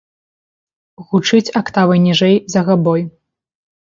Гучыць 1.11 1.53
актавай 1.61 1.99
ніжэй 2.07 2.35
за 2.55 2.65
габой. 2.71 3.05